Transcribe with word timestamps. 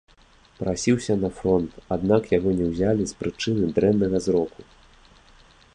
Прасіўся 0.59 1.13
на 1.23 1.29
фронт, 1.39 1.71
аднак 1.97 2.23
яго 2.37 2.49
не 2.61 2.65
ўзялі 2.71 3.03
з 3.11 3.19
прычыны 3.21 3.65
дрэннага 3.75 4.17
зроку. 4.29 4.61